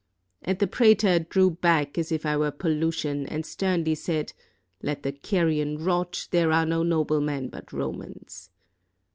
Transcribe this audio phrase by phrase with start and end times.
[0.41, 4.33] And the praetor drew back as if I were pollution, and sternly said,
[4.81, 8.49] 'Let the carrion rot; there are no noble men but Romans!'